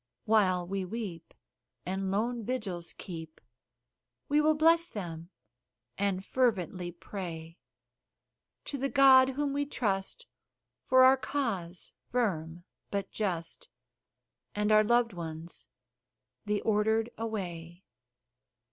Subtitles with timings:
[0.25, 1.31] While we weep,
[1.85, 3.39] and lone vigils keep,
[4.29, 5.29] We will bless them,
[5.95, 7.59] and fervently pray
[8.65, 10.25] To the God whom we trust,
[10.87, 13.69] for our cause firm but just,
[14.55, 15.67] And our loved ones
[16.47, 17.83] the Ordered away.